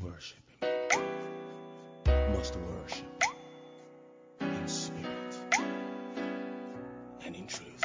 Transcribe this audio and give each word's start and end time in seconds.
worship 0.00 0.38
must 2.36 2.56
worship 2.56 3.22
in 4.40 4.68
spirit 4.68 5.36
and 7.24 7.36
in 7.36 7.46
truth. 7.46 7.80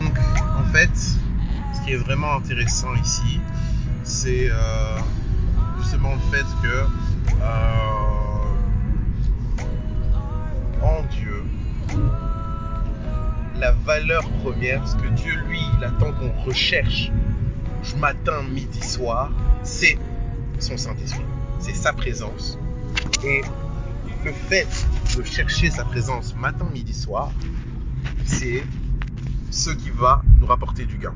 Donc, 0.00 0.18
en 0.58 0.64
fait, 0.72 0.88
ce 0.96 1.84
qui 1.84 1.92
est 1.92 1.96
vraiment 1.96 2.34
intéressant 2.34 2.94
ici, 2.94 3.40
c'est 4.04 4.48
euh, 4.50 4.98
justement 5.78 6.14
le 6.14 6.36
fait 6.36 6.46
que 6.62 6.86
euh, 7.42 7.89
en 10.82 11.02
Dieu, 11.04 11.44
la 13.56 13.72
valeur 13.72 14.28
première, 14.42 14.86
ce 14.86 14.96
que 14.96 15.08
Dieu 15.08 15.34
lui, 15.48 15.60
il 15.76 15.84
attend 15.84 16.12
qu'on 16.12 16.32
recherche 16.44 17.10
matin, 17.98 18.42
midi, 18.42 18.80
soir, 18.80 19.30
c'est 19.62 19.98
son 20.58 20.76
Saint-Esprit, 20.76 21.24
c'est 21.58 21.74
sa 21.74 21.92
présence. 21.92 22.58
Et 23.24 23.42
le 24.24 24.32
fait 24.32 24.86
de 25.16 25.22
chercher 25.24 25.70
sa 25.70 25.84
présence 25.84 26.34
matin, 26.36 26.66
midi, 26.72 26.94
soir, 26.94 27.32
c'est 28.24 28.64
ce 29.50 29.70
qui 29.70 29.90
va 29.90 30.22
nous 30.38 30.46
rapporter 30.46 30.84
du 30.84 30.96
gain. 30.96 31.14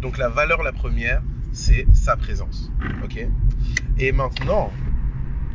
Donc 0.00 0.18
la 0.18 0.28
valeur 0.28 0.62
la 0.62 0.72
première, 0.72 1.22
c'est 1.52 1.86
sa 1.94 2.16
présence. 2.16 2.70
Ok? 3.02 3.26
Et 3.98 4.12
maintenant, 4.12 4.72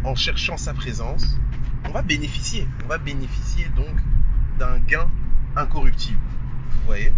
en 0.04 0.16
cherchant 0.16 0.58
sa 0.58 0.74
présence, 0.74 1.40
on 1.86 1.92
va 1.92 2.02
bénéficier. 2.02 2.68
On 2.84 2.88
va 2.88 2.98
bénéficier 2.98 3.68
donc 3.76 3.96
d'un 4.58 4.80
gain 4.80 5.10
incorruptible. 5.56 6.20
Vous 6.72 6.86
voyez 6.86 7.14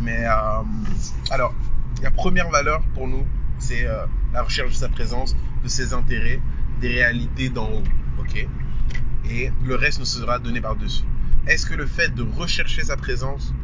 Mais 0.00 0.24
euh, 0.26 0.62
alors, 1.30 1.54
la 2.02 2.10
première 2.10 2.50
valeur 2.50 2.82
pour 2.94 3.08
nous, 3.08 3.26
c'est 3.58 3.86
euh, 3.86 4.06
la 4.32 4.42
recherche 4.42 4.70
de 4.70 4.76
sa 4.76 4.88
présence, 4.88 5.36
de 5.62 5.68
ses 5.68 5.94
intérêts, 5.94 6.40
des 6.80 6.88
réalités 6.88 7.48
d'en 7.48 7.70
haut. 7.70 7.84
Ok 8.18 8.46
Et 9.30 9.50
le 9.64 9.74
reste 9.74 9.98
nous 9.98 10.04
sera 10.04 10.38
donné 10.38 10.60
par-dessus. 10.60 11.04
Est-ce 11.46 11.66
que 11.66 11.74
le 11.74 11.86
fait 11.86 12.14
de 12.14 12.22
rechercher 12.22 12.82
sa 12.82 12.96
présence 12.96 13.54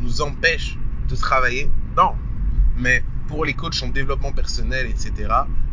nous 0.00 0.22
empêche 0.22 0.78
de 1.08 1.16
travailler? 1.16 1.70
Non. 1.96 2.14
Mais 2.76 3.02
pour 3.28 3.44
les 3.44 3.54
coachs 3.54 3.82
en 3.82 3.88
développement 3.88 4.32
personnel, 4.32 4.86
etc., 4.86 5.12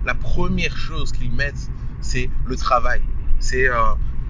la 0.05 0.15
première 0.15 0.75
chose 0.75 1.11
qu'ils 1.11 1.31
mettent, 1.31 1.69
c'est 2.01 2.29
le 2.45 2.55
travail. 2.55 3.01
C'est 3.41 3.67
euh, 3.67 3.75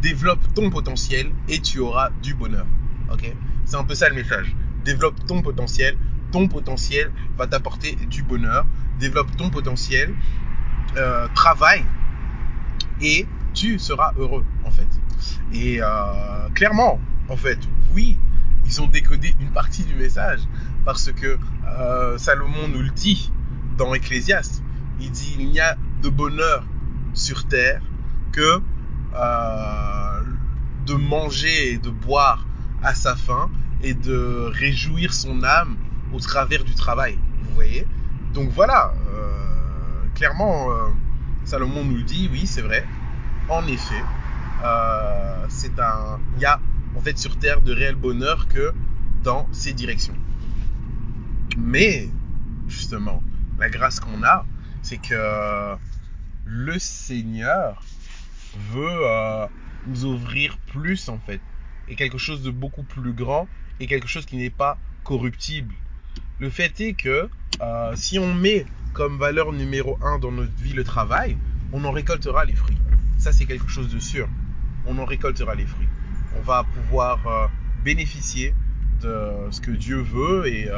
développe 0.01 0.39
ton 0.55 0.69
potentiel 0.69 1.31
et 1.47 1.59
tu 1.59 1.79
auras 1.79 2.09
du 2.23 2.33
bonheur. 2.33 2.65
Ok? 3.11 3.31
C'est 3.65 3.75
un 3.75 3.83
peu 3.83 3.93
ça 3.93 4.09
le 4.09 4.15
message. 4.15 4.55
Développe 4.83 5.25
ton 5.27 5.41
potentiel. 5.41 5.97
Ton 6.31 6.47
potentiel 6.47 7.11
va 7.37 7.45
t'apporter 7.45 7.95
du 8.09 8.23
bonheur. 8.23 8.65
Développe 8.99 9.35
ton 9.37 9.49
potentiel. 9.49 10.15
Euh, 10.97 11.27
travaille 11.35 11.85
et 13.01 13.27
tu 13.53 13.79
seras 13.79 14.13
heureux 14.17 14.45
en 14.63 14.71
fait. 14.71 14.87
Et 15.53 15.81
euh, 15.81 16.49
clairement, 16.53 16.99
en 17.29 17.37
fait, 17.37 17.59
oui, 17.93 18.17
ils 18.65 18.81
ont 18.81 18.87
décodé 18.87 19.35
une 19.39 19.51
partie 19.51 19.83
du 19.83 19.95
message 19.95 20.41
parce 20.85 21.11
que 21.11 21.37
euh, 21.67 22.17
Salomon 22.17 22.67
nous 22.67 22.81
le 22.81 22.89
dit 22.89 23.31
dans 23.77 23.93
Ecclésiaste. 23.93 24.63
Il 24.99 25.11
dit 25.11 25.35
il 25.39 25.49
n'y 25.49 25.59
a 25.59 25.77
de 26.01 26.09
bonheur 26.09 26.65
sur 27.13 27.47
terre 27.47 27.81
que 28.31 28.61
euh, 29.15 30.21
de 30.85 30.93
manger 30.93 31.73
et 31.73 31.77
de 31.77 31.89
boire 31.89 32.45
à 32.83 32.95
sa 32.95 33.15
faim 33.15 33.49
et 33.83 33.93
de 33.93 34.49
réjouir 34.53 35.13
son 35.13 35.43
âme 35.43 35.77
au 36.13 36.19
travers 36.19 36.63
du 36.63 36.73
travail. 36.73 37.17
Vous 37.43 37.53
voyez? 37.53 37.87
Donc 38.33 38.49
voilà, 38.49 38.93
euh, 39.13 40.07
clairement, 40.15 40.71
euh, 40.71 40.87
Salomon 41.45 41.83
nous 41.83 41.97
le 41.97 42.03
dit, 42.03 42.29
oui, 42.31 42.47
c'est 42.47 42.61
vrai. 42.61 42.85
En 43.49 43.65
effet, 43.67 44.03
c'est 45.49 45.79
un, 45.79 46.19
il 46.35 46.41
y 46.41 46.45
a 46.45 46.59
en 46.95 47.01
fait 47.01 47.17
sur 47.17 47.37
terre 47.37 47.61
de 47.61 47.73
réel 47.73 47.95
bonheur 47.95 48.47
que 48.47 48.71
dans 49.23 49.47
ces 49.51 49.73
directions. 49.73 50.15
Mais 51.57 52.09
justement, 52.67 53.21
la 53.59 53.69
grâce 53.69 53.99
qu'on 53.99 54.23
a, 54.23 54.45
c'est 54.81 54.97
que 54.97 55.75
le 56.45 56.79
Seigneur 56.79 57.83
veut 58.57 58.87
euh, 58.89 59.47
nous 59.87 60.05
ouvrir 60.05 60.57
plus 60.67 61.09
en 61.09 61.19
fait, 61.19 61.41
et 61.87 61.95
quelque 61.95 62.17
chose 62.17 62.41
de 62.41 62.51
beaucoup 62.51 62.83
plus 62.83 63.13
grand, 63.13 63.47
et 63.79 63.87
quelque 63.87 64.07
chose 64.07 64.25
qui 64.25 64.37
n'est 64.37 64.49
pas 64.49 64.77
corruptible. 65.03 65.73
Le 66.39 66.49
fait 66.49 66.79
est 66.81 66.93
que 66.93 67.29
euh, 67.61 67.93
si 67.95 68.19
on 68.19 68.33
met 68.33 68.65
comme 68.93 69.17
valeur 69.17 69.53
numéro 69.53 69.97
un 70.03 70.19
dans 70.19 70.31
notre 70.31 70.55
vie 70.57 70.73
le 70.73 70.83
travail, 70.83 71.37
on 71.71 71.83
en 71.85 71.91
récoltera 71.91 72.45
les 72.45 72.55
fruits. 72.55 72.77
Ça, 73.17 73.31
c'est 73.31 73.45
quelque 73.45 73.69
chose 73.69 73.93
de 73.93 73.99
sûr. 73.99 74.27
On 74.85 74.97
en 74.97 75.05
récoltera 75.05 75.55
les 75.55 75.65
fruits. 75.65 75.87
On 76.37 76.41
va 76.41 76.63
pouvoir 76.63 77.25
euh, 77.27 77.47
bénéficier 77.83 78.53
de 79.01 79.49
ce 79.51 79.61
que 79.61 79.71
Dieu 79.71 80.01
veut 80.01 80.47
et 80.47 80.69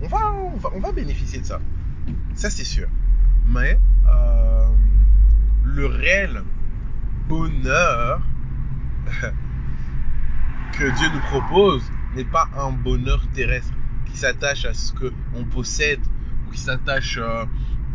on, 0.00 0.06
va, 0.06 0.32
on, 0.74 0.80
va, 0.80 0.92
bénéficier 0.92 1.40
de 1.40 1.44
ça. 1.44 1.60
Ça, 2.34 2.50
c'est 2.50 2.64
sûr. 2.64 2.88
Mais 3.48 3.78
le 5.64 5.86
réel 5.86 6.44
bonheur 7.28 8.20
que 10.72 10.90
Dieu 10.98 11.08
nous 11.12 11.20
propose 11.20 11.82
n'est 12.16 12.24
pas 12.24 12.48
un 12.56 12.72
bonheur 12.72 13.22
terrestre 13.34 13.72
qui 14.06 14.16
s'attache 14.16 14.64
à 14.64 14.74
ce 14.74 14.92
que 14.92 15.12
on 15.34 15.44
possède 15.44 16.00
ou 16.46 16.52
qui 16.52 16.60
s'attache 16.60 17.18
euh, 17.20 17.44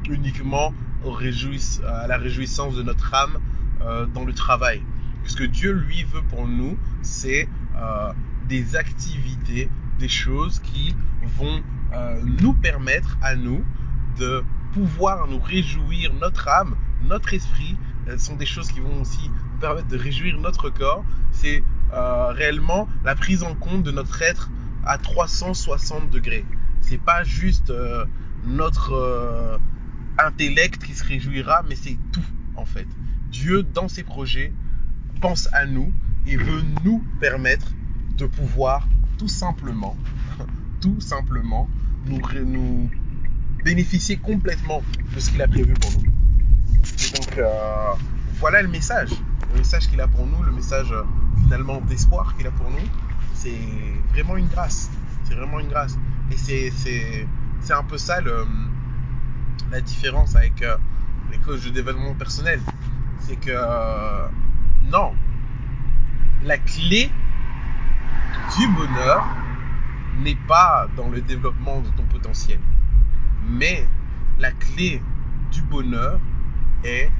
uniquement 0.09 0.73
à 1.05 2.07
la 2.07 2.17
réjouissance 2.17 2.75
de 2.75 2.83
notre 2.83 3.13
âme 3.13 3.39
euh, 3.81 4.05
dans 4.07 4.25
le 4.25 4.33
travail. 4.33 4.81
Ce 5.25 5.35
que 5.35 5.45
Dieu 5.45 5.71
lui 5.71 6.03
veut 6.03 6.23
pour 6.23 6.47
nous, 6.47 6.77
c'est 7.01 7.47
euh, 7.77 8.11
des 8.49 8.75
activités, 8.75 9.69
des 9.99 10.09
choses 10.09 10.59
qui 10.59 10.95
vont 11.37 11.61
nous 12.39 12.53
permettre 12.53 13.17
à 13.21 13.35
nous 13.35 13.63
de 14.19 14.43
pouvoir 14.73 15.27
nous 15.27 15.39
réjouir 15.39 16.13
notre 16.13 16.47
âme, 16.47 16.75
notre 17.03 17.33
esprit. 17.33 17.77
Ce 18.17 18.25
sont 18.25 18.35
des 18.35 18.45
choses 18.45 18.69
qui 18.71 18.79
vont 18.79 19.01
aussi 19.01 19.29
nous 19.53 19.59
permettre 19.59 19.87
de 19.87 19.97
réjouir 19.97 20.37
notre 20.39 20.69
corps. 20.69 21.03
C'est 21.31 21.63
euh, 21.93 22.27
réellement 22.31 22.87
la 23.03 23.15
prise 23.15 23.43
en 23.43 23.55
compte 23.55 23.83
de 23.83 23.91
notre 23.91 24.21
être 24.21 24.49
à 24.85 24.97
360 24.97 26.09
degrés. 26.09 26.45
C'est 26.81 27.01
pas 27.01 27.23
juste 27.23 27.69
euh, 27.69 28.05
notre 28.45 28.93
euh, 28.93 29.57
intellect 30.17 30.83
qui 30.83 30.93
se 30.93 31.03
réjouira, 31.03 31.63
mais 31.67 31.75
c'est 31.75 31.97
tout 32.11 32.23
en 32.55 32.65
fait. 32.65 32.87
Dieu, 33.31 33.63
dans 33.63 33.87
ses 33.87 34.03
projets, 34.03 34.53
pense 35.21 35.49
à 35.51 35.65
nous 35.65 35.91
et 36.25 36.37
veut 36.37 36.63
nous 36.83 37.03
permettre 37.19 37.71
de 38.17 38.25
pouvoir 38.25 38.87
tout 39.17 39.27
simplement, 39.27 39.97
tout 40.81 40.99
simplement, 40.99 41.69
nous 42.05 42.89
bénéficier 43.63 44.17
complètement 44.17 44.81
de 45.13 45.19
ce 45.19 45.31
qu'il 45.31 45.41
a 45.41 45.47
prévu 45.47 45.73
pour 45.73 45.91
nous. 45.91 46.08
Euh, 47.39 47.93
voilà 48.39 48.61
le 48.61 48.67
message. 48.67 49.11
Le 49.51 49.59
message 49.59 49.87
qu'il 49.89 49.99
a 50.01 50.07
pour 50.07 50.25
nous, 50.25 50.43
le 50.43 50.51
message 50.51 50.91
euh, 50.91 51.03
finalement 51.43 51.81
d'espoir 51.81 52.35
qu'il 52.37 52.47
a 52.47 52.51
pour 52.51 52.69
nous, 52.69 52.87
c'est 53.33 53.59
vraiment 54.11 54.37
une 54.37 54.47
grâce. 54.47 54.89
C'est 55.23 55.35
vraiment 55.35 55.59
une 55.59 55.69
grâce. 55.69 55.97
Et 56.31 56.71
c'est, 56.71 57.73
un 57.73 57.83
peu 57.83 57.97
ça 57.97 58.21
le, 58.21 58.45
la 59.71 59.81
différence 59.81 60.35
avec 60.35 60.61
euh, 60.61 60.75
les 61.31 61.37
coachs 61.37 61.63
de 61.63 61.69
développement 61.69 62.13
personnel. 62.13 62.59
C'est 63.19 63.35
que, 63.35 63.51
non, 64.89 65.13
la 66.43 66.57
clé 66.57 67.11
du 68.57 68.67
bonheur 68.69 69.27
n'est 70.23 70.37
pas 70.47 70.87
dans 70.95 71.09
le 71.09 71.21
développement 71.21 71.81
de 71.81 71.89
ton 71.89 72.03
potentiel. 72.03 72.59
Mais 73.47 73.87
la 74.39 74.51
clé 74.51 75.01
du 75.51 75.61
bonheur 75.61 76.19
est, 76.83 77.11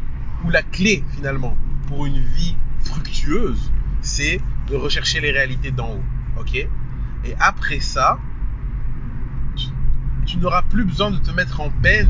ou 0.45 0.49
la 0.49 0.61
clé 0.61 1.03
finalement 1.15 1.55
pour 1.87 2.05
une 2.05 2.19
vie 2.19 2.55
fructueuse, 2.83 3.71
c'est 4.01 4.39
de 4.67 4.75
rechercher 4.75 5.19
les 5.19 5.31
réalités 5.31 5.71
d'en 5.71 5.91
haut. 5.91 6.03
Ok? 6.39 6.55
Et 6.55 7.35
après 7.39 7.79
ça, 7.79 8.19
tu, 10.25 10.37
n'auras 10.37 10.61
plus 10.61 10.85
besoin 10.85 11.11
de 11.11 11.17
te 11.17 11.31
mettre 11.31 11.59
en 11.59 11.69
peine 11.69 12.09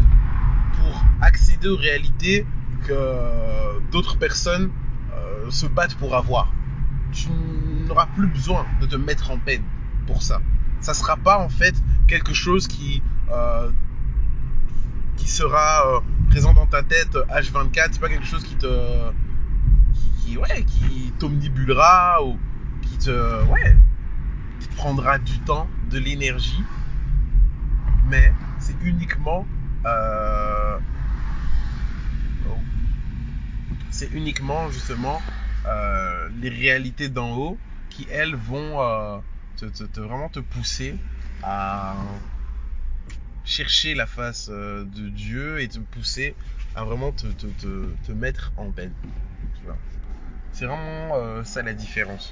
pour 0.73 1.03
accéder 1.21 1.67
aux 1.67 1.77
réalités 1.77 2.45
que 2.85 3.79
d'autres 3.91 4.17
personnes 4.17 4.69
euh, 5.13 5.49
se 5.49 5.65
battent 5.65 5.95
pour 5.95 6.15
avoir. 6.15 6.51
Tu 7.11 7.29
n'auras 7.87 8.07
plus 8.07 8.27
besoin 8.27 8.65
de 8.81 8.85
te 8.85 8.95
mettre 8.95 9.31
en 9.31 9.37
peine 9.37 9.63
pour 10.05 10.21
ça. 10.21 10.41
Ça 10.81 10.93
sera 10.93 11.17
pas 11.17 11.39
en 11.39 11.49
fait 11.49 11.75
quelque 12.07 12.33
chose 12.33 12.67
qui 12.67 13.01
euh, 13.31 13.71
qui 15.17 15.29
sera 15.29 15.87
euh, 15.87 15.99
présent 16.29 16.53
dans 16.53 16.67
ta 16.67 16.83
tête 16.83 17.17
H24. 17.29 17.89
C'est 17.93 17.99
pas 17.99 18.09
quelque 18.09 18.25
chose 18.25 18.43
qui 18.43 18.55
te 18.57 19.11
qui, 19.93 20.37
ouais, 20.37 20.63
qui 20.65 21.13
t'omnibulera 21.19 22.23
ou 22.23 22.39
qui 22.81 22.97
te, 22.97 23.43
ouais, 23.45 23.75
qui 24.59 24.69
te 24.69 24.75
prendra 24.75 25.19
du 25.19 25.39
temps, 25.41 25.69
de 25.83 25.99
l'énergie. 25.99 26.67
Mais 28.03 28.33
c'est 28.57 28.77
uniquement, 28.81 29.47
euh, 29.85 30.79
c'est 33.89 34.11
uniquement 34.13 34.69
justement 34.69 35.23
euh, 35.65 36.29
les 36.33 36.49
réalités 36.49 37.09
d'en 37.09 37.35
haut 37.37 37.59
qui 37.89 38.07
elles 38.09 38.35
vont 38.35 38.81
euh, 38.81 39.19
te- 39.57 39.65
te- 39.65 39.99
vraiment 39.99 40.29
te 40.29 40.39
pousser 40.39 40.95
à 41.41 41.95
chercher 43.49 43.95
la 43.95 44.05
face 44.05 44.47
euh, 44.51 44.83
de 44.83 45.09
Dieu 45.09 45.59
et 45.59 45.67
te 45.67 45.79
pousser 45.79 46.35
à 46.75 46.83
vraiment 46.83 47.11
te, 47.11 47.25
te, 47.25 47.47
te, 47.47 47.87
te 48.05 48.11
mettre 48.11 48.51
en 48.57 48.69
peine. 48.71 48.93
C'est 50.53 50.65
vraiment 50.65 51.15
euh, 51.15 51.43
ça 51.43 51.63
la 51.63 51.73
différence. 51.73 52.31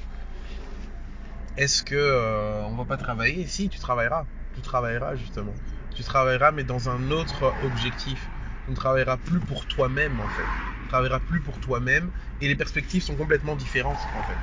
Est-ce 1.57 1.81
que 1.81 1.95
euh, 1.95 2.61
on 2.65 2.75
va 2.75 2.85
pas 2.85 2.97
travailler? 2.97 3.47
Si, 3.47 3.67
tu 3.67 3.79
travailleras. 3.79 4.25
Tu 4.55 4.61
travailleras 4.61 5.15
justement. 5.15 5.55
Tu 5.95 6.03
travailleras, 6.03 6.51
mais 6.51 6.63
dans 6.63 6.89
un 6.89 7.09
autre 7.09 7.55
objectif. 7.63 8.29
Tu 8.65 8.71
ne 8.71 8.75
travailleras 8.75 9.17
plus 9.17 9.39
pour 9.39 9.65
toi-même 9.65 10.19
en 10.19 10.27
fait. 10.27 10.45
Tu 10.83 10.87
travailleras 10.89 11.19
plus 11.19 11.39
pour 11.39 11.59
toi-même 11.59 12.11
et 12.41 12.47
les 12.47 12.55
perspectives 12.55 13.01
sont 13.01 13.15
complètement 13.15 13.55
différentes 13.55 14.07
en 14.13 14.21
fait. 14.21 14.37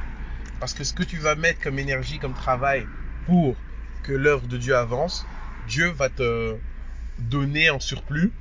Parce 0.58 0.74
que 0.74 0.82
ce 0.82 0.92
que 0.92 1.04
tu 1.04 1.18
vas 1.18 1.36
mettre 1.36 1.62
comme 1.62 1.78
énergie, 1.78 2.18
comme 2.18 2.34
travail 2.34 2.88
pour 3.26 3.56
que 4.02 4.12
l'œuvre 4.12 4.46
de 4.48 4.56
Dieu 4.56 4.74
avance, 4.76 5.26
Dieu 5.66 5.88
va 5.90 6.08
te 6.08 6.56
donner 7.18 7.70
en 7.70 7.80
surplus 7.80 8.32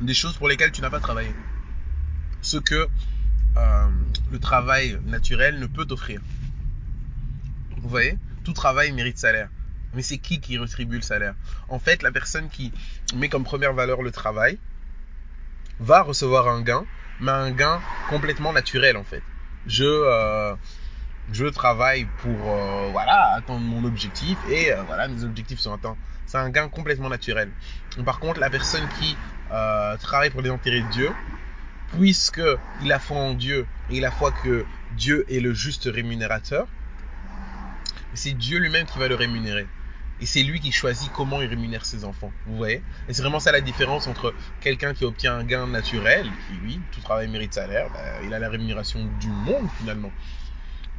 des 0.00 0.14
choses 0.14 0.36
pour 0.36 0.48
lesquelles 0.48 0.72
tu 0.72 0.80
n'as 0.80 0.90
pas 0.90 1.00
travaillé. 1.00 1.32
Ce 2.42 2.58
que 2.58 2.88
euh, 3.56 3.88
le 4.30 4.38
travail 4.38 4.98
naturel 5.06 5.58
ne 5.58 5.66
peut 5.66 5.86
t'offrir. 5.86 6.20
Vous 7.78 7.88
voyez? 7.88 8.18
Tout 8.44 8.52
travail 8.52 8.92
mérite 8.92 9.18
salaire. 9.18 9.48
Mais 9.94 10.02
c'est 10.02 10.18
qui 10.18 10.40
qui 10.40 10.58
retribue 10.58 10.96
le 10.96 11.02
salaire? 11.02 11.34
En 11.68 11.78
fait, 11.78 12.02
la 12.02 12.10
personne 12.10 12.48
qui 12.48 12.72
met 13.14 13.28
comme 13.28 13.44
première 13.44 13.72
valeur 13.72 14.02
le 14.02 14.10
travail 14.10 14.58
va 15.78 16.02
recevoir 16.02 16.48
un 16.48 16.62
gain, 16.62 16.84
mais 17.20 17.30
un 17.30 17.52
gain 17.52 17.80
complètement 18.08 18.52
naturel 18.52 18.96
en 18.96 19.04
fait. 19.04 19.22
Je, 19.66 19.84
euh, 19.84 20.54
je 21.32 21.46
travaille 21.46 22.06
pour 22.18 22.52
euh, 22.52 22.88
voilà, 22.90 23.34
atteindre 23.34 23.60
mon 23.60 23.84
objectif 23.84 24.38
et 24.50 24.72
euh, 24.72 24.82
voilà, 24.82 25.08
mes 25.08 25.24
objectifs 25.24 25.60
sont 25.60 25.72
atteints. 25.72 25.96
C'est 26.26 26.38
un 26.38 26.50
gain 26.50 26.68
complètement 26.68 27.08
naturel. 27.08 27.50
Par 28.04 28.18
contre, 28.18 28.40
la 28.40 28.50
personne 28.50 28.86
qui 28.98 29.16
euh, 29.52 29.96
travaille 29.98 30.30
pour 30.30 30.42
les 30.42 30.50
intérêts 30.50 30.80
de 30.80 30.90
Dieu, 30.92 31.10
puisque 31.96 32.42
il 32.82 32.92
a 32.92 32.98
foi 32.98 33.18
en 33.18 33.34
Dieu 33.34 33.66
et 33.90 33.96
il 33.96 34.04
a 34.04 34.10
foi 34.10 34.32
que 34.42 34.64
Dieu 34.96 35.24
est 35.28 35.40
le 35.40 35.54
juste 35.54 35.88
rémunérateur, 35.92 36.66
c'est 38.14 38.32
Dieu 38.32 38.58
lui-même 38.58 38.86
qui 38.86 38.98
va 38.98 39.08
le 39.08 39.14
rémunérer. 39.14 39.66
Et 40.20 40.26
c'est 40.26 40.44
lui 40.44 40.60
qui 40.60 40.70
choisit 40.70 41.10
comment 41.12 41.42
il 41.42 41.48
rémunère 41.48 41.84
ses 41.84 42.04
enfants. 42.04 42.30
Vous 42.46 42.56
voyez? 42.56 42.82
Et 43.08 43.14
c'est 43.14 43.22
vraiment 43.22 43.40
ça 43.40 43.50
la 43.50 43.60
différence 43.60 44.06
entre 44.06 44.32
quelqu'un 44.60 44.94
qui 44.94 45.04
obtient 45.04 45.36
un 45.36 45.44
gain 45.44 45.66
naturel, 45.66 46.24
qui 46.24 46.54
oui, 46.64 46.80
tout 46.92 47.00
travail 47.00 47.28
mérite 47.28 47.52
salaire, 47.52 47.90
bah, 47.92 48.22
il 48.24 48.32
a 48.32 48.38
la 48.38 48.48
rémunération 48.48 49.00
du 49.20 49.28
monde 49.28 49.68
finalement. 49.78 50.10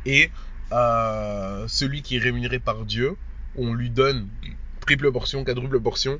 Et 0.05 0.29
euh, 0.71 1.67
celui 1.67 2.01
qui 2.01 2.17
est 2.17 2.19
rémunéré 2.19 2.59
par 2.59 2.85
Dieu, 2.85 3.15
on 3.55 3.73
lui 3.73 3.89
donne 3.89 4.27
triple 4.81 5.11
portion, 5.11 5.43
quadruple 5.43 5.79
portion, 5.79 6.19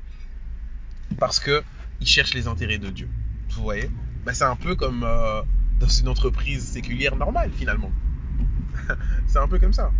parce 1.18 1.38
que 1.38 1.62
il 2.00 2.06
cherche 2.06 2.34
les 2.34 2.46
intérêts 2.46 2.78
de 2.78 2.90
Dieu. 2.90 3.08
Vous 3.50 3.62
voyez 3.62 3.90
bah, 4.24 4.34
C'est 4.34 4.44
un 4.44 4.56
peu 4.56 4.74
comme 4.74 5.04
euh, 5.04 5.42
dans 5.80 5.88
une 5.88 6.08
entreprise 6.08 6.64
séculière 6.64 7.16
normale 7.16 7.50
finalement. 7.56 7.90
c'est 9.26 9.38
un 9.38 9.48
peu 9.48 9.58
comme 9.58 9.72
ça. 9.72 9.90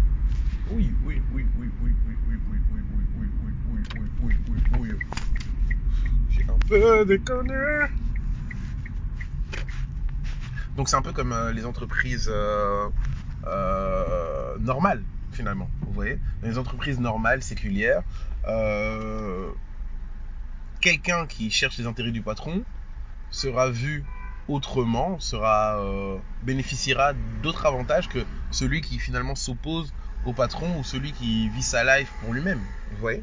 Oui, 0.71 0.91
oui, 1.05 1.23
oui, 1.33 1.47
oui, 1.59 1.69
oui, 1.83 1.93
oui, 2.05 2.17
oui, 2.29 2.37
oui, 2.51 2.61
oui, 2.73 2.81
oui, 2.93 3.29
oui, 3.29 3.29
oui, 3.71 3.81
oui, 3.93 4.05
oui, 4.23 4.35
oui, 4.51 4.59
oui, 4.81 4.89
oui. 4.91 4.99
J'ai 6.31 6.43
un 6.43 6.59
peu 6.69 7.05
déconné. 7.07 7.87
Donc 10.77 10.89
c'est 10.89 10.97
un 10.97 11.03
peu 11.03 11.13
comme 11.13 11.33
euh, 11.33 11.53
les 11.53 11.65
entreprises 11.65 12.29
euh, 12.31 12.89
euh, 13.47 14.59
normales 14.59 15.03
finalement. 15.33 15.69
Vous 15.83 15.93
voyez 15.93 16.19
Dans 16.43 16.49
les 16.49 16.59
entreprises 16.59 16.99
normales, 16.99 17.43
séculières, 17.43 18.03
euh, 18.49 19.51
quelqu'un 20.81 21.27
qui 21.27 21.51
cherche 21.51 21.79
les 21.79 21.87
intérêts 21.87 22.13
du 22.13 22.23
patron 22.23 22.63
sera 23.31 23.71
vu 23.71 24.05
autrement, 24.49 25.19
sera 25.19 25.81
euh, 25.81 26.19
bénéficiera 26.43 27.13
d'autres 27.43 27.67
avantages 27.67 28.09
que 28.09 28.25
celui 28.51 28.81
qui 28.81 28.99
finalement 28.99 29.35
s'oppose 29.35 29.93
au 30.25 30.33
patron 30.33 30.79
ou 30.79 30.85
celui 30.85 31.13
qui 31.13 31.49
vit 31.49 31.63
sa 31.63 31.99
life 31.99 32.11
pour 32.21 32.33
lui-même. 32.33 32.61
Vous 32.93 32.99
voyez 32.99 33.23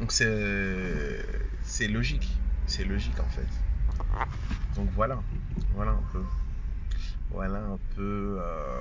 Donc 0.00 0.12
c'est 0.12 1.24
c'est 1.62 1.88
logique, 1.88 2.28
c'est 2.66 2.84
logique 2.84 3.18
en 3.20 3.28
fait. 3.28 3.46
Donc 4.76 4.88
voilà, 4.94 5.18
voilà 5.74 5.92
un 5.92 6.02
peu, 6.12 6.22
voilà 7.30 7.58
un 7.58 7.78
peu 7.94 8.38
euh, 8.40 8.80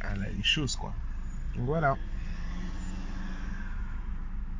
ah, 0.00 0.14
là, 0.16 0.26
les 0.36 0.42
choses 0.42 0.76
quoi. 0.76 0.92
Donc 1.56 1.66
voilà. 1.66 1.96